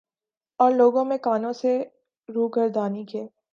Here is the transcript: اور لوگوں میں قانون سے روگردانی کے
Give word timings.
اور 0.59 0.71
لوگوں 0.71 1.05
میں 1.05 1.17
قانون 1.17 1.53
سے 1.53 1.77
روگردانی 2.29 3.05
کے 3.05 3.27